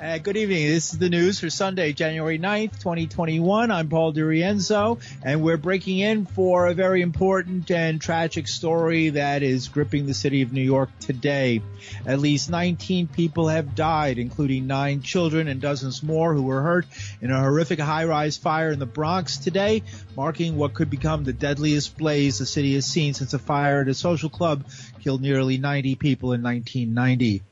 [0.00, 0.68] Uh, good evening.
[0.68, 3.72] This is the news for Sunday, January 9th, 2021.
[3.72, 9.42] I'm Paul DiRienzo, and we're breaking in for a very important and tragic story that
[9.42, 11.62] is gripping the city of New York today.
[12.06, 16.86] At least 19 people have died, including nine children and dozens more who were hurt
[17.20, 19.82] in a horrific high-rise fire in the Bronx today,
[20.16, 23.88] marking what could become the deadliest blaze the city has seen since a fire at
[23.88, 24.64] a social club
[25.00, 27.42] killed nearly 90 people in 1990.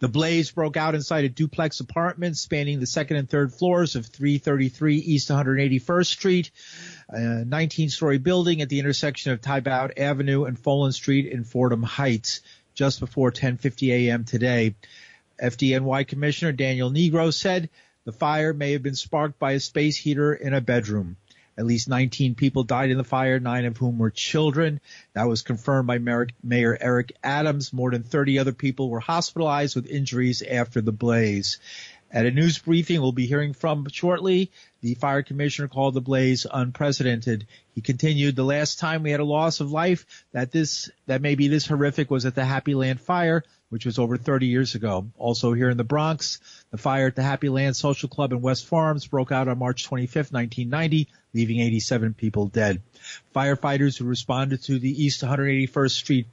[0.00, 4.06] The blaze broke out inside a duplex apartment spanning the second and third floors of
[4.06, 6.50] 333 East 181st Street,
[7.08, 12.40] a 19-story building at the intersection of Tiebout Avenue and Follen Street in Fordham Heights,
[12.74, 14.24] just before 10:50 a.m.
[14.24, 14.74] today.
[15.42, 17.70] FDNY Commissioner Daniel Nigro said
[18.04, 21.16] the fire may have been sparked by a space heater in a bedroom.
[21.56, 24.80] At least 19 people died in the fire, nine of whom were children.
[25.12, 27.72] That was confirmed by Mayor Eric Adams.
[27.72, 31.58] More than 30 other people were hospitalized with injuries after the blaze.
[32.10, 36.46] At a news briefing we'll be hearing from shortly, the fire commissioner called the blaze
[36.48, 37.48] unprecedented.
[37.74, 41.34] He continued, the last time we had a loss of life that this, that may
[41.34, 45.10] be this horrific was at the Happy Land fire, which was over 30 years ago.
[45.18, 46.38] Also here in the Bronx,
[46.70, 49.82] the fire at the Happy Land Social Club in West Farms broke out on March
[49.82, 52.80] 25, 1990, leaving 87 people dead.
[53.34, 56.26] Firefighters who responded to the East 181st Street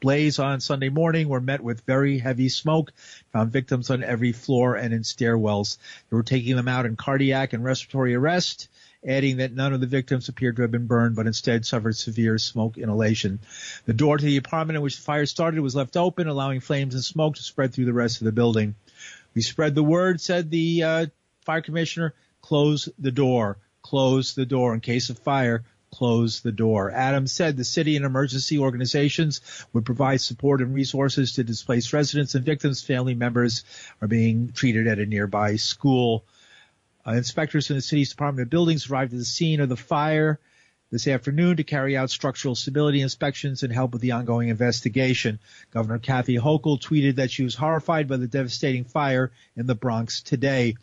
[0.00, 2.92] blaze on Sunday morning were met with very heavy smoke,
[3.32, 5.78] found victims on every floor and in stairwells.
[6.10, 8.68] They were taking them out in cardiac and respiratory arrest,
[9.06, 12.36] adding that none of the victims appeared to have been burned, but instead suffered severe
[12.38, 13.38] smoke inhalation.
[13.86, 16.94] The door to the apartment in which the fire started was left open, allowing flames
[16.94, 18.74] and smoke to spread through the rest of the building.
[19.34, 21.06] We spread the word, said the uh,
[21.44, 23.58] fire commissioner, close the door,
[23.94, 26.90] close the door in case of fire close the door.
[26.90, 29.40] Adams said the city and emergency organizations
[29.72, 33.62] would provide support and resources to displaced residents and victims' family members
[34.02, 36.24] are being treated at a nearby school.
[37.06, 40.40] Uh, inspectors from the city's Department of Buildings arrived at the scene of the fire
[40.90, 45.38] this afternoon to carry out structural stability inspections and help with the ongoing investigation.
[45.70, 50.20] Governor Kathy Hochul tweeted that she was horrified by the devastating fire in the Bronx
[50.20, 50.74] today.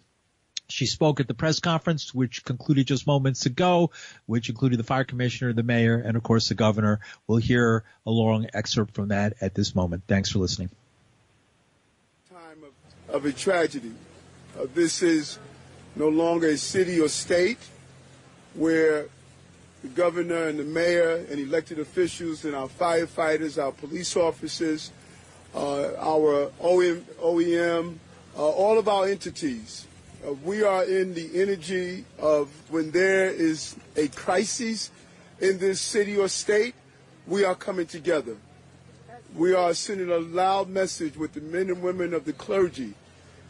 [0.72, 3.92] She spoke at the press conference, which concluded just moments ago,
[4.26, 7.00] which included the fire commissioner, the mayor, and of course the governor.
[7.28, 10.04] We'll hear a long excerpt from that at this moment.
[10.08, 10.70] Thanks for listening.
[12.30, 13.92] Time of, of a tragedy.
[14.60, 15.40] Uh, this is
[15.96, 17.60] no longer a city or state
[18.54, 19.08] where
[19.82, 24.92] the governor and the mayor and elected officials and our firefighters, our police officers,
[25.56, 27.98] uh, our OEM, OEM
[28.36, 29.86] uh, all of our entities
[30.26, 34.92] uh, we are in the energy of when there is a crisis
[35.40, 36.76] in this city or state,
[37.28, 38.38] we are coming together.
[39.36, 42.94] We are sending a loud message with the men and women of the clergy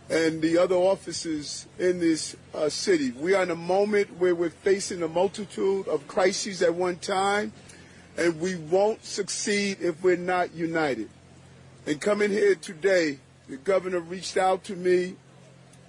[0.09, 3.11] and the other officers in this uh, city.
[3.11, 7.53] We are in a moment where we're facing a multitude of crises at one time,
[8.17, 11.09] and we won't succeed if we're not united.
[11.85, 15.15] And coming here today, the governor reached out to me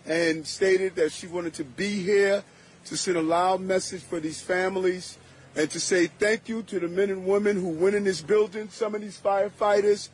[0.06, 2.42] and stated that she wanted to be here
[2.86, 5.18] to send a loud message for these families
[5.54, 8.68] and to say thank you to the men and women who went in this building.
[8.70, 10.08] Some of these firefighters,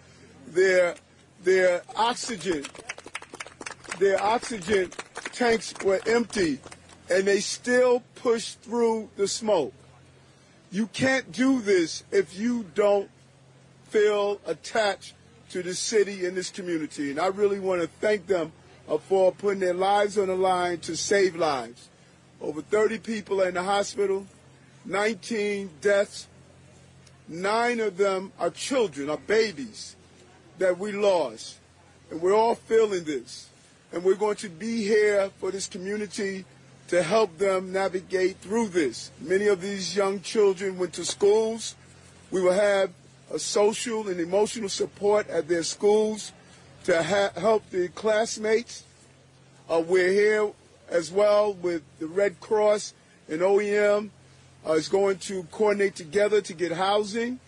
[0.46, 0.96] their
[1.42, 2.64] their oxygen,
[3.98, 4.90] their oxygen
[5.32, 6.58] tanks were empty,
[7.08, 9.72] and they still pushed through the smoke.
[10.70, 13.08] You can't do this if you don't
[13.84, 15.14] feel attached
[15.50, 17.10] to the city and this community.
[17.10, 18.52] And I really want to thank them
[18.96, 21.88] for putting their lives on the line to save lives.
[22.40, 24.26] Over 30 people are in the hospital,
[24.86, 26.28] 19 deaths.
[27.28, 29.96] Nine of them are children, are babies
[30.58, 31.58] that we lost.
[32.10, 33.50] And we're all feeling this.
[33.92, 36.46] And we're going to be here for this community
[36.88, 39.10] to help them navigate through this.
[39.20, 41.74] Many of these young children went to schools.
[42.30, 42.90] We will have
[43.30, 46.32] a social and emotional support at their schools
[46.88, 48.82] to help the classmates.
[49.68, 50.50] Uh, we're here
[50.88, 52.94] as well with the Red Cross
[53.28, 54.08] and OEM
[54.66, 57.40] uh, is going to coordinate together to get housing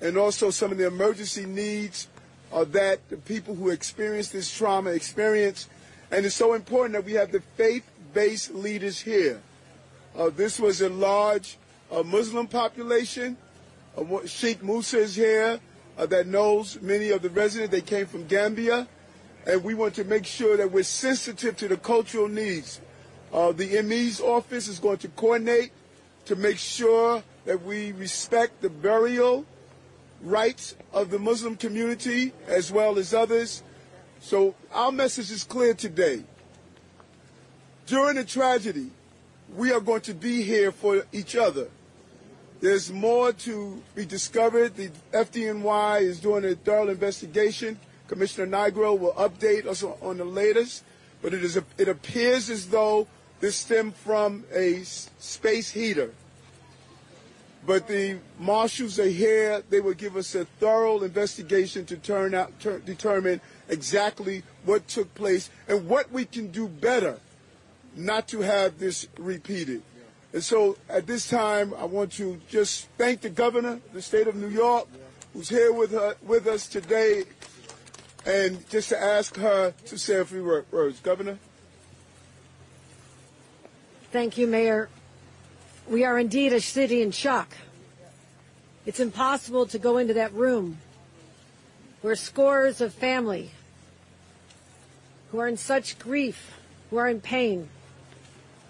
[0.00, 2.08] and also some of the emergency needs
[2.52, 5.68] uh, that the people who experience this trauma experience.
[6.10, 9.40] And it's so important that we have the faith-based leaders here.
[10.18, 11.58] Uh, this was a large
[11.92, 13.36] uh, Muslim population.
[13.96, 15.60] Uh, Sheikh Musa is here
[15.98, 17.70] uh, that knows many of the residents.
[17.72, 18.88] They came from Gambia,
[19.46, 22.80] and we want to make sure that we're sensitive to the cultural needs.
[23.32, 25.72] Uh, the ME's office is going to coordinate
[26.26, 29.44] to make sure that we respect the burial
[30.22, 33.62] rites of the Muslim community as well as others
[34.24, 36.24] So our message is clear today.
[37.86, 38.88] During the tragedy,
[39.54, 41.68] we are going to be here for each other.
[42.60, 44.76] There's more to be discovered.
[44.76, 47.78] The FDNY is doing a thorough investigation.
[48.08, 50.84] Commissioner Nigro will update us on the latest,
[51.22, 53.06] but it, is it appears as though
[53.40, 56.12] this stemmed from a space heater.
[57.66, 59.62] But the marshals are here.
[59.70, 65.14] They will give us a thorough investigation to turn out, ter- determine exactly what took
[65.14, 67.18] place and what we can do better
[67.96, 69.82] not to have this repeated.
[70.34, 74.26] And so at this time, I want to just thank the governor of the state
[74.26, 74.88] of New York,
[75.32, 77.22] who's here with, her, with us today,
[78.26, 80.98] and just to ask her to say a few words.
[80.98, 81.38] Governor?
[84.10, 84.88] Thank you, Mayor.
[85.88, 87.56] We are indeed a city in shock.
[88.86, 90.78] It's impossible to go into that room
[92.02, 93.52] where scores of family
[95.30, 96.58] who are in such grief,
[96.90, 97.68] who are in pain,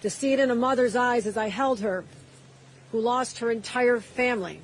[0.04, 2.04] to see it in a mother's eyes as I held her,
[2.92, 4.60] who lost her entire family.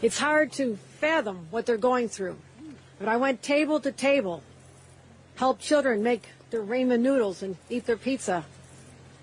[0.00, 2.36] It's hard to fathom what they're going through.
[3.00, 4.44] But I went table to table,
[5.34, 8.44] helped children make their ramen noodles and eat their pizza,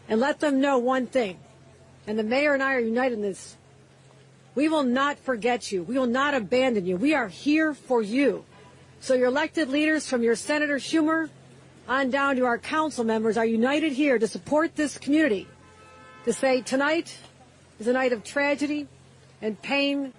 [0.10, 1.40] and let them know one thing.
[2.08, 3.56] And the mayor and I are united in this.
[4.54, 5.82] We will not forget you.
[5.82, 6.98] We will not abandon you.
[6.98, 8.44] We are here for you.
[9.00, 11.30] So your elected leaders from your Senator Schumer
[11.88, 15.48] on down to our council members are united here to support this community,
[16.26, 17.18] to say tonight
[17.80, 18.88] is a night of tragedy
[19.42, 20.12] and pain,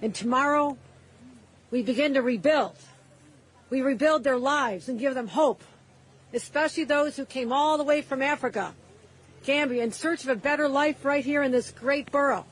[0.00, 0.76] and tomorrow
[1.70, 2.76] we begin to rebuild.
[3.70, 5.62] We rebuild their lives and give them hope,
[6.32, 8.74] especially those who came all the way from Africa,
[9.44, 12.46] Gambia, in search of a better life right here in this great borough,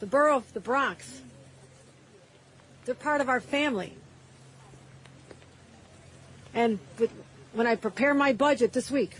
[0.00, 1.20] the borough of the Bronx.
[2.86, 3.96] They're part of our family.
[6.54, 7.10] And with
[7.54, 9.16] when I prepare my budget this week.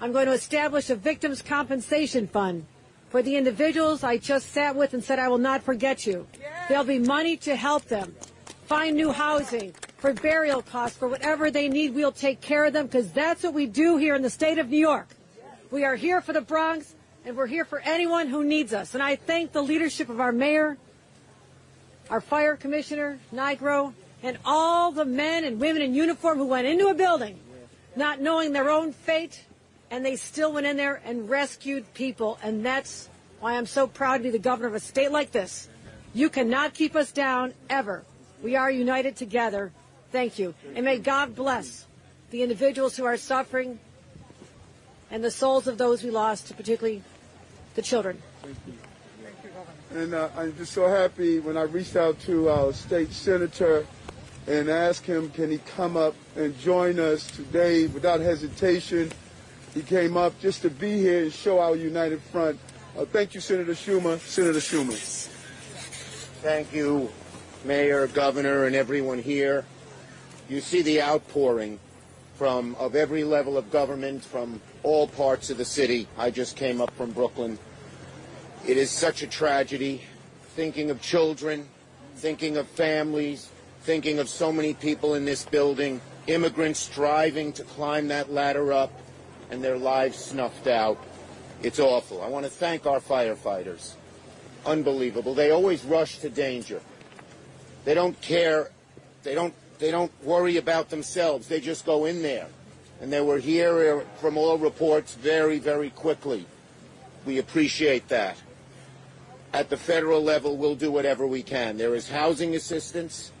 [0.00, 2.66] I'm going to establish a victims compensation fund
[3.10, 6.26] for the individuals I just sat with and said I will not forget you.
[6.68, 8.14] There'll be money to help them
[8.66, 11.94] find new housing, for burial costs, for whatever they need.
[11.94, 14.68] We'll take care of them because that's what we do here in the state of
[14.68, 15.08] New York.
[15.70, 16.94] We are here for the Bronx
[17.24, 18.94] and we're here for anyone who needs us.
[18.94, 20.76] And I thank the leadership of our mayor,
[22.10, 26.88] our fire commissioner, Nigro, and all the men and women in uniform who went into
[26.88, 27.38] a building
[27.96, 29.44] not knowing their own fate,
[29.90, 32.38] and they still went in there and rescued people.
[32.42, 33.08] And that's
[33.40, 35.68] why I'm so proud to be the governor of a state like this.
[36.14, 38.04] You cannot keep us down ever.
[38.42, 39.72] We are united together.
[40.10, 40.54] Thank you.
[40.74, 41.86] And may God bless
[42.30, 43.78] the individuals who are suffering
[45.10, 47.02] and the souls of those we lost, particularly
[47.74, 48.20] the children.
[48.42, 48.74] Thank you.
[49.22, 53.12] Thank you, And uh, I'm just so happy when I reached out to our state
[53.12, 53.86] senator
[54.46, 59.10] and ask him, can he come up and join us today without hesitation.
[59.74, 62.58] He came up just to be here and show our united front.
[62.98, 64.18] Uh, thank you, Senator Schumer.
[64.18, 65.28] Senator Schumer.
[66.42, 67.10] Thank you,
[67.64, 69.64] Mayor, Governor, and everyone here.
[70.48, 71.78] You see the outpouring
[72.34, 76.08] from of every level of government from all parts of the city.
[76.18, 77.58] I just came up from Brooklyn.
[78.66, 80.02] It is such a tragedy.
[80.56, 81.68] Thinking of children,
[82.16, 83.48] thinking of families,
[83.82, 88.92] thinking of so many people in this building, immigrants striving to climb that ladder up,
[89.50, 90.98] and their lives snuffed out.
[91.62, 92.22] It's awful.
[92.22, 93.94] I want to thank our firefighters.
[94.64, 95.34] Unbelievable.
[95.34, 96.80] They always rush to danger.
[97.84, 98.70] They don't care.
[99.22, 99.54] They don't.
[99.78, 101.48] They don't worry about themselves.
[101.48, 102.46] They just go in there.
[103.00, 106.46] And they were here uh, from all reports very, very quickly.
[107.26, 108.36] We appreciate that.
[109.52, 111.78] At the federal level, we'll do whatever we can.
[111.78, 113.32] There is housing assistance.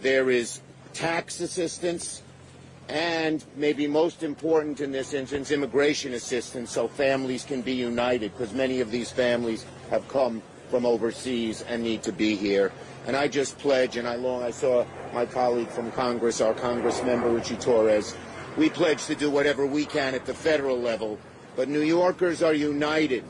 [0.00, 0.60] There is
[0.92, 2.22] tax assistance,
[2.88, 8.52] and maybe most important in this instance, immigration assistance so families can be united because
[8.52, 12.72] many of these families have come from overseas and need to be here.
[13.06, 17.02] And I just pledge, and I long I saw my colleague from Congress, our Congress
[17.02, 18.14] member Richie Torres,
[18.56, 21.18] we pledge to do whatever we can at the federal level.
[21.56, 23.24] But New Yorkers are united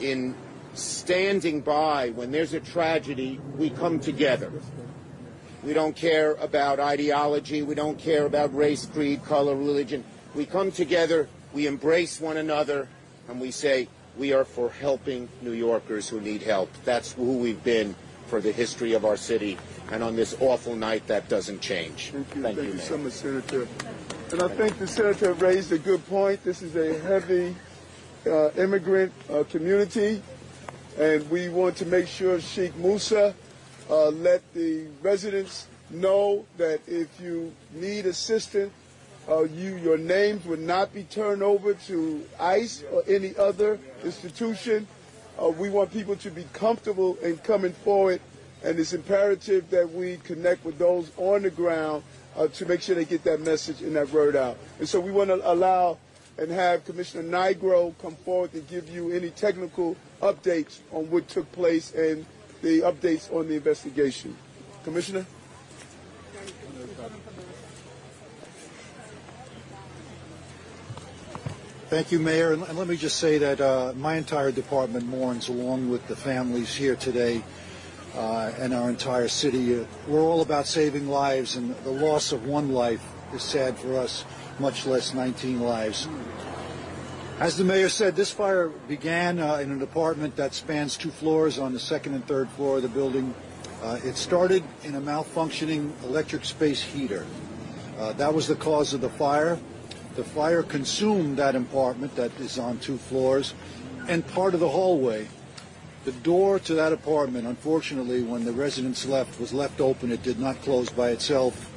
[0.00, 0.34] in
[0.74, 4.52] standing by when there's a tragedy, we come together.
[5.66, 7.62] We don't care about ideology.
[7.62, 10.04] We don't care about race, creed, color, religion.
[10.32, 12.86] We come together, we embrace one another,
[13.28, 16.70] and we say, we are for helping New Yorkers who need help.
[16.84, 17.96] That's who we've been
[18.28, 19.58] for the history of our city.
[19.90, 22.10] And on this awful night, that doesn't change.
[22.12, 22.42] Thank you.
[22.42, 23.68] Thank, Thank you, you so much, Senator.
[24.30, 26.44] And I think the Senator raised a good point.
[26.44, 27.56] This is a heavy
[28.24, 30.22] uh, immigrant uh, community,
[30.96, 33.34] and we want to make sure Sheikh Musa
[33.90, 38.72] uh, let the residents know that if you need assistance,
[39.28, 44.86] uh, you your names would not be turned over to ICE or any other institution.
[45.40, 48.20] Uh, we want people to be comfortable in coming forward,
[48.64, 52.02] and it's imperative that we connect with those on the ground
[52.36, 54.56] uh, to make sure they get that message and that word out.
[54.78, 55.98] And so we want to allow
[56.38, 61.50] and have Commissioner Nigro come forward and give you any technical updates on what took
[61.52, 62.26] place and
[62.62, 64.36] the updates on the investigation.
[64.84, 65.26] Commissioner?
[71.88, 72.52] Thank you, Mayor.
[72.52, 76.74] And let me just say that uh, my entire department mourns along with the families
[76.74, 77.44] here today
[78.16, 79.78] uh, and our entire city.
[79.80, 83.96] Uh, we're all about saving lives, and the loss of one life is sad for
[83.96, 84.24] us,
[84.58, 86.08] much less 19 lives.
[87.38, 91.58] As the mayor said, this fire began uh, in an apartment that spans two floors
[91.58, 93.34] on the second and third floor of the building.
[93.82, 97.26] Uh, it started in a malfunctioning electric space heater.
[97.98, 99.58] Uh, that was the cause of the fire.
[100.14, 103.52] The fire consumed that apartment that is on two floors
[104.08, 105.28] and part of the hallway.
[106.06, 110.10] The door to that apartment, unfortunately, when the residents left, was left open.
[110.10, 111.70] It did not close by itself.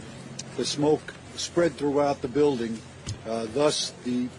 [0.56, 2.80] The smoke spread throughout the building.
[3.28, 4.30] Uh, thus, the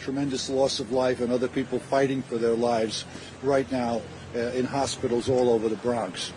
[0.00, 3.04] tremendous loss of life and other people fighting for their lives
[3.42, 4.02] right now
[4.34, 6.32] uh, in hospitals all over the Bronx.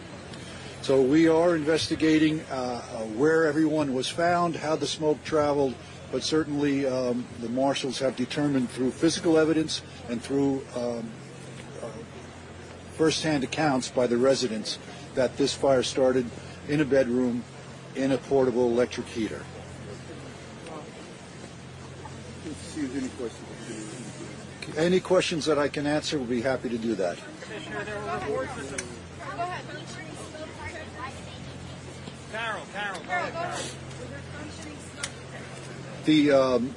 [0.81, 2.79] So we are investigating uh,
[3.17, 5.75] where everyone was found, how the smoke traveled,
[6.11, 11.11] but certainly um, the marshals have determined through physical evidence and through um,
[11.83, 11.87] uh,
[12.93, 14.79] firsthand accounts by the residents
[15.15, 16.25] that this fire started
[16.67, 17.43] in a bedroom
[17.95, 19.43] in a portable electric heater.
[22.95, 24.77] Any questions?
[24.77, 27.17] Any questions that I can answer, we'll be happy to do that.
[32.31, 33.57] Carol, Carol, go ahead, Carol.
[36.05, 36.75] The um,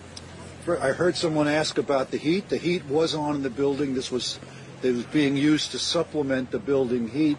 [0.67, 2.49] I heard someone ask about the heat.
[2.49, 3.95] The heat was on in the building.
[3.95, 4.39] This was
[4.83, 7.39] it was being used to supplement the building heat.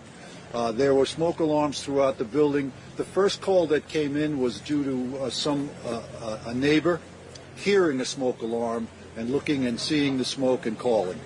[0.54, 2.72] Uh, there were smoke alarms throughout the building.
[2.96, 7.00] The first call that came in was due to uh, some uh, uh a neighbor
[7.56, 11.20] hearing a smoke alarm and looking and seeing the smoke and calling.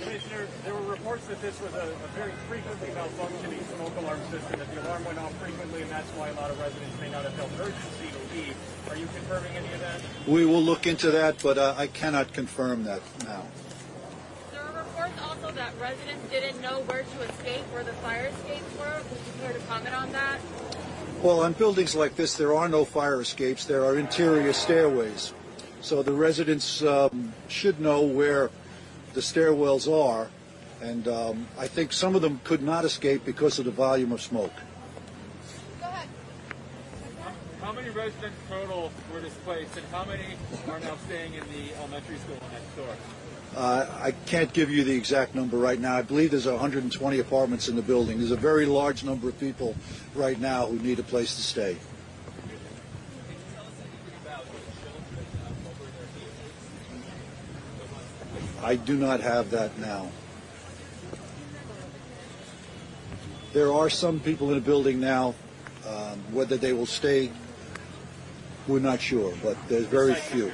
[0.00, 4.58] Commissioner, there were reports that this was a, a, very frequently malfunctioning smoke alarm system,
[4.58, 7.24] that the alarm went off frequently, and that's why a lot of residents may not
[7.24, 8.56] have felt urgency to leave.
[8.88, 10.00] Are you confirming any of that?
[10.26, 13.42] We will look into that, but uh, I cannot confirm that now.
[14.52, 18.78] There are reports also that residents didn't know where to escape, where the fire escapes
[18.78, 19.02] were.
[19.10, 20.38] Would you care to comment on that?
[21.26, 23.64] Well, on buildings like this, there are no fire escapes.
[23.64, 25.34] There are interior stairways.
[25.80, 28.48] So the residents um, should know where
[29.12, 30.28] the stairwells are,
[30.80, 34.22] and um, I think some of them could not escape because of the volume of
[34.22, 34.52] smoke.
[37.60, 40.22] How many residents total were displaced, and how many
[40.68, 42.94] are now staying in the elementary school next door?
[43.56, 45.96] Uh, I can't give you the exact number right now.
[45.96, 48.18] I believe there's 120 apartments in the building.
[48.18, 49.74] There's a very large number of people
[50.14, 51.78] right now who need a place to stay.
[58.62, 60.10] I do not have that now.
[63.54, 65.34] There are some people in the building now.
[65.86, 67.30] Um, whether they will stay,
[68.66, 70.52] we're not sure, but there's very few.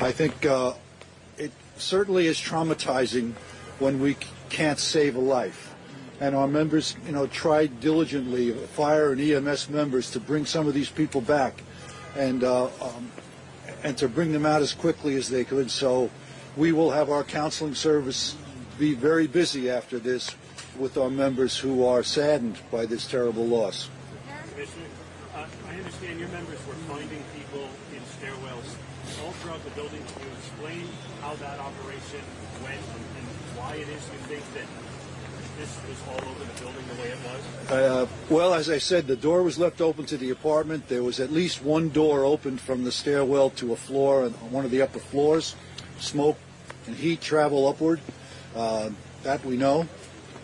[0.00, 0.74] I think uh,
[1.38, 3.32] it certainly is traumatizing
[3.78, 4.16] when we
[4.50, 5.74] can't save a life.
[6.20, 10.74] And our members, you know, tried diligently, fire and EMS members, to bring some of
[10.74, 11.62] these people back,
[12.14, 13.10] and uh, um,
[13.84, 15.70] and to bring them out as quickly as they could.
[15.70, 16.10] So,
[16.56, 18.36] we will have our counseling service
[18.78, 20.34] be very busy after this
[20.78, 23.88] with our members who are saddened by this terrible loss.
[24.52, 24.84] Commissioner,
[25.34, 28.76] uh, I understand your members were finding people in stairwells
[29.36, 30.02] throughout the building.
[30.06, 30.84] Can you explain
[31.20, 32.20] how that operation
[32.62, 33.26] went and
[33.56, 34.66] why it is you think that
[35.58, 37.70] this was all over the building the way it was?
[37.70, 40.88] Uh, well, as I said, the door was left open to the apartment.
[40.88, 44.64] There was at least one door opened from the stairwell to a floor on one
[44.64, 45.56] of the upper floors.
[45.98, 46.38] Smoke
[46.86, 48.00] and heat travel upward.
[48.54, 48.90] Uh,
[49.22, 49.86] that we know.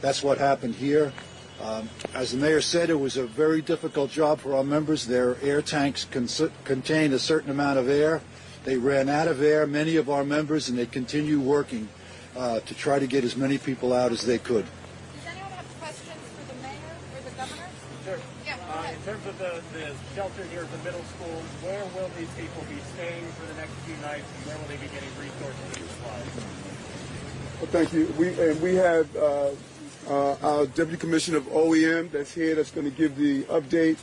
[0.01, 1.13] That's what happened here.
[1.63, 5.07] Um, as the mayor said, it was a very difficult job for our members.
[5.07, 8.21] Their air tanks contained a certain amount of air.
[8.65, 11.89] They ran out of air, many of our members, and they continue working
[12.37, 14.65] uh, to try to get as many people out as they could.
[14.65, 17.69] Does anyone have questions for the mayor or the governor?
[18.93, 22.63] In terms of the, the shelter here at the middle school, where will these people
[22.71, 25.91] be staying for the next few nights, and where will they be getting resources and
[25.91, 26.31] supplies?
[27.59, 28.15] Well, thank you.
[28.17, 29.51] We and we have uh,
[30.09, 32.55] uh, our deputy commissioner of OEM that's here.
[32.55, 33.99] That's going to give the update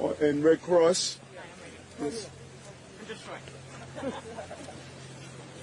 [0.00, 1.20] on, and Red Cross.
[2.02, 2.28] Yes.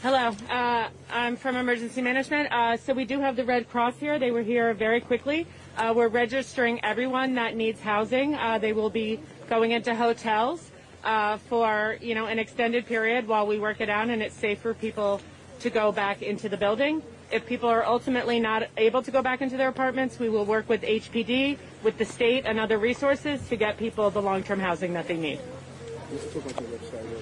[0.01, 2.51] Hello, uh, I'm from Emergency Management.
[2.51, 4.19] Uh, so we do have the Red Cross here.
[4.19, 5.47] They were here very quickly.
[5.77, 8.35] Uh, we're registering everyone that needs housing.
[8.35, 10.69] Uh, they will be going into hotels
[11.03, 14.59] uh, for you know an extended period while we work it out, and it's safe
[14.59, 15.21] for people
[15.61, 17.01] to go back into the building.
[17.31, 20.67] If people are ultimately not able to go back into their apartments, we will work
[20.67, 25.07] with HPD, with the state, and other resources to get people the long-term housing that
[25.07, 25.39] they need.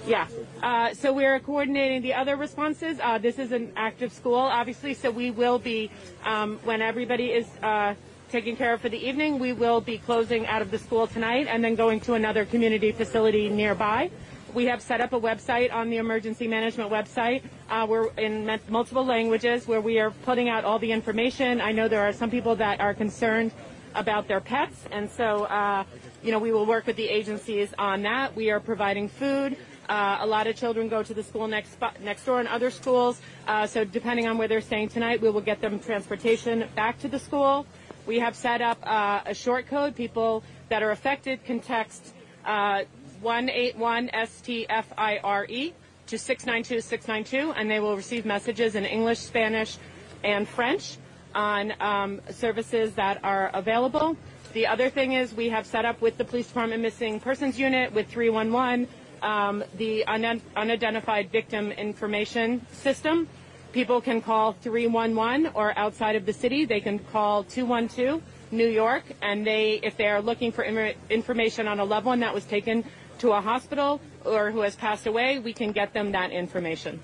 [0.05, 0.27] Yeah.
[0.61, 2.99] Uh, so we're coordinating the other responses.
[3.01, 5.89] Uh, this is an active school, obviously, so we will be,
[6.25, 7.95] um, when everybody is uh,
[8.29, 11.47] taken care of for the evening, we will be closing out of the school tonight
[11.47, 14.09] and then going to another community facility nearby.
[14.53, 17.41] We have set up a website on the emergency management website.
[17.69, 21.59] Uh, we're in multiple languages where we are putting out all the information.
[21.61, 23.51] I know there are some people that are concerned
[23.95, 25.83] about their pets, and so uh,
[26.23, 28.35] you know we will work with the agencies on that.
[28.35, 29.57] We are providing food.
[29.89, 33.21] Uh, a lot of children go to the school next next door and other schools.
[33.47, 37.09] Uh, so depending on where they're staying tonight, we will get them transportation back to
[37.09, 37.65] the school.
[38.05, 39.95] We have set up uh, a short code.
[39.95, 42.13] People that are affected can text
[42.45, 42.83] uh,
[43.23, 45.73] 181-STFIRE
[46.07, 49.77] to 692-692, and they will receive messages in English, Spanish,
[50.23, 50.97] and French
[51.33, 54.17] on um, services that are available.
[54.53, 57.91] The other thing is we have set up with the Police Department Missing Persons Unit,
[57.91, 58.87] with 311,
[59.23, 63.27] um, the un- unidentified victim information system.
[63.71, 69.03] People can call 311 or outside of the city, they can call 212 New York,
[69.23, 72.45] and they, if they are looking for im- information on a loved one that was
[72.45, 72.85] taken
[73.17, 76.99] to a hospital or who has passed away, we can get them that information.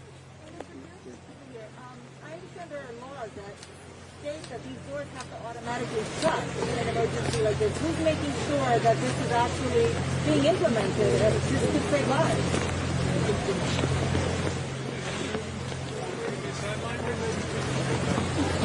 [2.23, 3.55] I understand there are laws that
[4.21, 5.07] state that these doors
[7.79, 9.87] Who's making sure that this is actually
[10.25, 11.19] being implemented?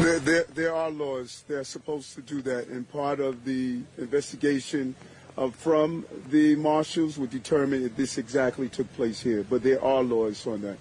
[0.02, 1.44] There, there, there are laws.
[1.46, 4.94] They're supposed to do that, and part of the investigation
[5.36, 9.44] uh, from the marshals will determine if this exactly took place here.
[9.48, 10.78] But there are laws on that.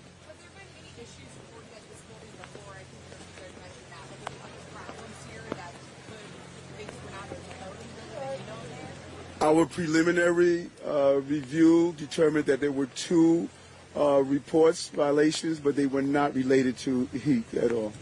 [9.54, 13.48] Our preliminary uh, review determined that there were two
[13.96, 17.94] uh, reports violations, but they were not related to heat at all.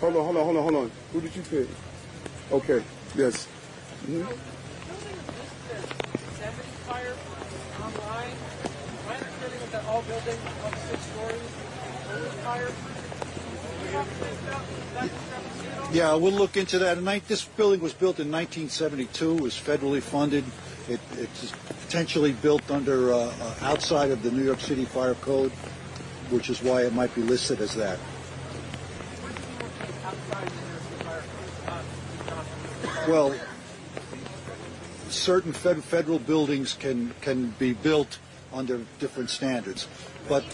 [0.00, 0.90] Hold on, hold on, hold on, hold on.
[1.12, 1.68] Who did you pick?
[2.50, 2.82] Okay,
[3.14, 3.46] yes.
[4.08, 4.24] Is
[9.72, 11.58] that all buildings of six stories
[12.42, 12.72] fire.
[15.90, 16.98] Yeah, we'll look into that.
[16.98, 20.44] And This building was built in 1972, was federally funded.
[20.86, 21.52] It, it's
[21.86, 25.50] potentially built under, uh, uh, outside of the New York City Fire Code,
[26.30, 27.98] which is why it might be listed as that.
[33.08, 33.34] Well,
[35.08, 38.18] certain fed, federal buildings can, can be built
[38.52, 39.88] under different standards.
[40.28, 40.44] But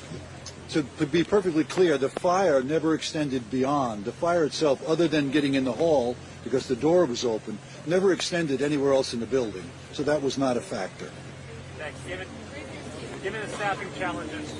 [0.75, 4.05] to, to be perfectly clear, the fire never extended beyond.
[4.05, 8.13] The fire itself, other than getting in the hall because the door was open, never
[8.13, 9.65] extended anywhere else in the building.
[9.93, 11.11] So that was not a factor.
[11.79, 11.99] Thanks.
[12.09, 12.27] Given,
[13.23, 14.53] given the staffing challenges,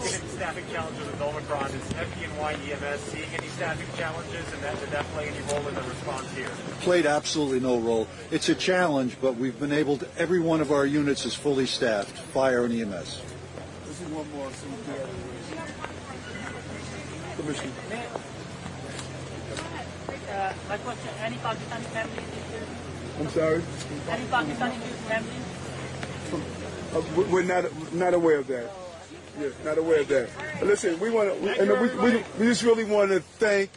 [0.00, 4.78] given the staffing challenges with Omicron, is FDNY EMS seeing any staffing challenges, and that,
[4.78, 6.50] did that play any role in the response here?
[6.82, 8.06] Played absolutely no role.
[8.30, 11.66] It's a challenge, but we've been able to, every one of our units is fully
[11.66, 13.20] staffed, fire and EMS.
[14.18, 14.50] One more.
[14.50, 14.98] So we do
[17.36, 17.72] Commissioner.
[20.28, 22.26] Uh, my question, any Pakistani families?
[23.20, 23.62] I'm sorry.
[24.10, 24.74] Any Pakistani
[25.06, 25.46] families?
[26.94, 28.68] Uh, we- we're not not aware of that.
[29.38, 30.30] Yeah, not aware of that.
[30.58, 33.70] But listen, we want to, and we, we, we just really want to thank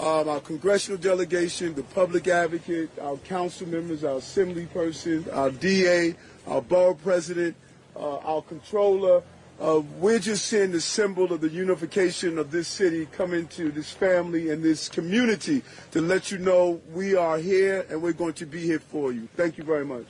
[0.00, 6.14] um, our congressional delegation, the public advocate, our council members, our assembly person, our DA,
[6.46, 7.54] our borough president,
[7.94, 9.22] uh, our controller.
[9.60, 13.92] Uh, we're just seeing the symbol of the unification of this city coming to this
[13.92, 15.62] family and this community
[15.92, 19.28] to let you know we are here and we're going to be here for you.
[19.36, 20.06] Thank you very much.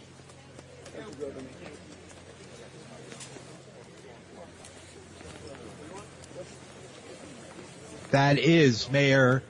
[8.11, 9.43] That is Mayor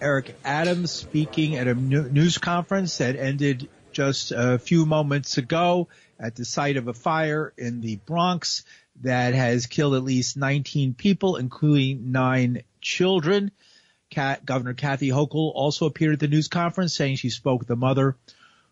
[0.00, 6.36] Eric Adams speaking at a news conference that ended just a few moments ago at
[6.36, 8.64] the site of a fire in the Bronx
[9.02, 13.50] that has killed at least 19 people, including nine children.
[14.14, 18.16] Governor Kathy Hochul also appeared at the news conference saying she spoke with the mother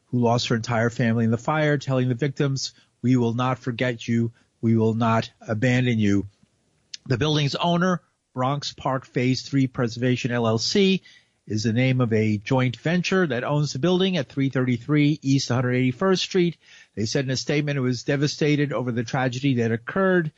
[0.06, 4.06] who lost her entire family in the fire, telling the victims, we will not forget
[4.06, 4.32] you.
[4.60, 6.26] We will not abandon you.
[7.06, 8.02] The building's owner,
[8.34, 11.02] Bronx Park Phase 3 Preservation LLC,
[11.46, 16.18] is the name of a joint venture that owns the building at 333 East 181st
[16.18, 16.56] Street.
[16.96, 20.32] They said in a statement it was devastated over the tragedy that occurred.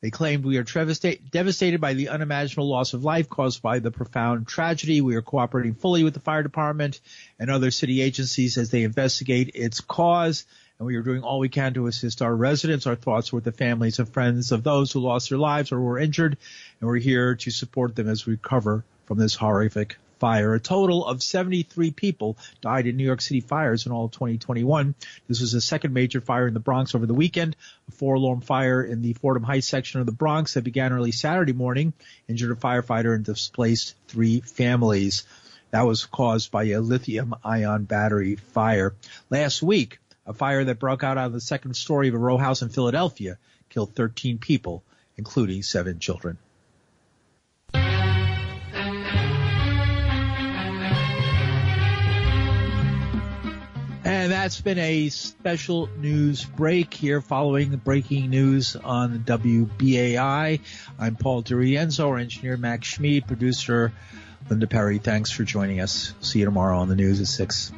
[0.00, 4.46] They claimed we are devastated by the unimaginable loss of life caused by the profound
[4.46, 5.00] tragedy.
[5.00, 7.00] We are cooperating fully with the fire department
[7.38, 10.46] and other city agencies as they investigate its cause.
[10.78, 12.86] And we are doing all we can to assist our residents.
[12.86, 15.98] Our thoughts with the families and friends of those who lost their lives or were
[15.98, 16.38] injured.
[16.80, 20.54] And we're here to support them as we recover from this horrific fire.
[20.54, 24.94] A total of 73 people died in New York City fires in all of 2021.
[25.26, 27.56] This was the second major fire in the Bronx over the weekend.
[27.88, 31.52] A four-alarm fire in the Fordham Heights section of the Bronx that began early Saturday
[31.52, 31.92] morning
[32.28, 35.24] injured a firefighter and displaced three families.
[35.70, 38.94] That was caused by a lithium ion battery fire.
[39.28, 42.62] Last week, a fire that broke out on the second story of a row house
[42.62, 44.82] in Philadelphia killed 13 people,
[45.16, 46.38] including seven children.
[54.28, 60.60] And that's been a special news break here following the breaking news on WBAI.
[60.98, 63.90] I'm Paul DiRienzo, our engineer Max Schmid, producer
[64.50, 64.98] Linda Perry.
[64.98, 66.12] Thanks for joining us.
[66.20, 67.72] See you tomorrow on the news at 6.